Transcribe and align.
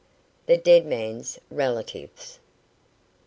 THE 0.47 0.57
DEAD 0.57 0.87
MAN'S 0.87 1.37
RELATIVES. 1.51 2.39